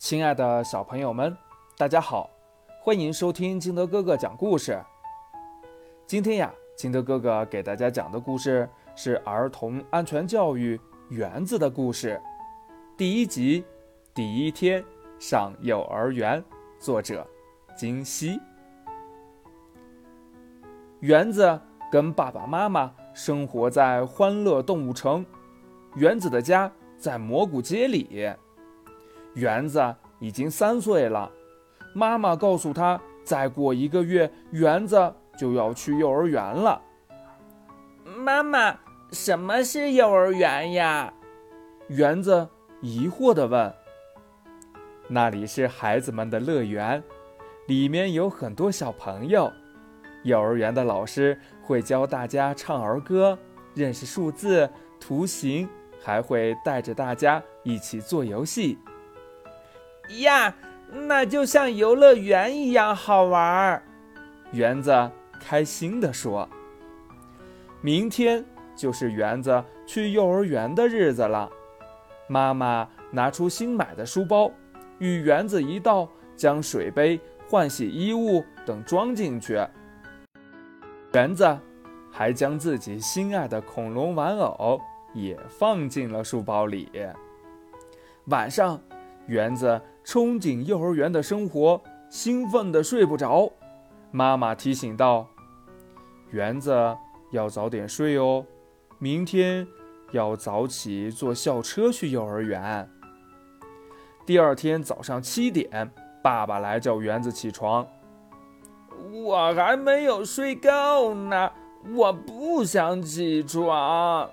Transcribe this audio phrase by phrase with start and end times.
[0.00, 1.36] 亲爱的小朋友们，
[1.76, 2.30] 大家好，
[2.80, 4.82] 欢迎收听金德哥哥讲故事。
[6.06, 8.66] 今天呀，金德哥哥给大家讲的故事
[8.96, 12.18] 是儿童安全教育园子的故事，
[12.96, 13.62] 第一集，
[14.14, 14.82] 第一天
[15.18, 16.42] 上幼儿园，
[16.78, 17.24] 作者
[17.76, 18.40] 金希。
[21.00, 21.60] 园子
[21.92, 25.24] 跟爸爸妈妈生活在欢乐动物城，
[25.96, 28.26] 园子的家在蘑菇街里。
[29.34, 31.30] 园子已经三岁了，
[31.94, 36.80] 妈妈告诉他，再过一个月，园子就要去幼儿园了。
[38.04, 38.76] 妈妈，
[39.12, 41.12] 什么是幼儿园呀？
[41.88, 42.48] 园子
[42.80, 43.72] 疑惑地问。
[45.08, 47.02] 那里是孩子们的乐园，
[47.66, 49.52] 里面有很多小朋友。
[50.22, 53.38] 幼儿园的老师会教大家唱儿歌、
[53.74, 54.68] 认识数字、
[55.00, 55.68] 图形，
[56.00, 58.78] 还会带着大家一起做游戏。
[60.18, 60.54] 呀，
[60.90, 63.82] 那就像游乐园一样好玩儿。
[64.52, 66.48] 园子开心地说
[67.80, 68.44] ：“明天
[68.74, 71.48] 就是园子去幼儿园的日子了。”
[72.26, 74.50] 妈妈拿出新买的书包，
[74.98, 79.64] 与园子一道将水杯、换洗衣物等装进去。
[81.12, 81.58] 园子
[82.10, 84.80] 还将自己心爱的恐龙玩偶
[85.14, 86.90] 也放进了书包里。
[88.26, 88.80] 晚上，
[89.26, 89.80] 园子。
[90.10, 93.48] 憧憬幼儿园的生活，兴奋的睡不着。
[94.10, 95.24] 妈妈提醒道
[96.34, 96.74] ：“园子
[97.30, 98.44] 要早点睡哦，
[98.98, 99.64] 明天
[100.10, 102.90] 要早起坐校车去幼儿园。”
[104.26, 105.88] 第二天早上七点，
[106.24, 107.86] 爸爸来叫园子起床。
[109.12, 111.52] 我还没有睡够呢，
[111.94, 114.28] 我不想起床。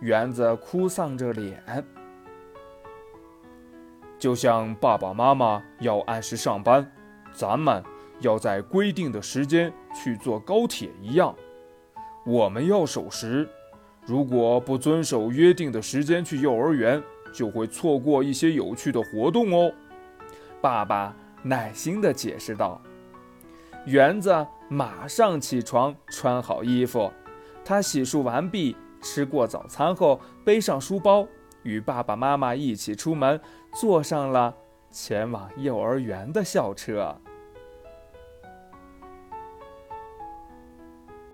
[0.00, 1.82] 园子哭丧着脸。
[4.22, 6.88] 就像爸爸妈妈要按时上班，
[7.32, 7.82] 咱们
[8.20, 11.34] 要在规定的时间去坐高铁一样，
[12.24, 13.48] 我们要守时。
[14.06, 17.02] 如果不遵守约定的时间去幼儿园，
[17.34, 19.72] 就会错过一些有趣的活动哦。
[20.60, 22.80] 爸爸耐心地解释道。
[23.86, 27.10] 园子马上起床，穿好衣服。
[27.64, 31.26] 他洗漱完毕，吃过早餐后，背上书包。
[31.62, 33.40] 与爸爸妈妈一起出门，
[33.74, 34.54] 坐上了
[34.90, 37.16] 前往幼儿园的校车。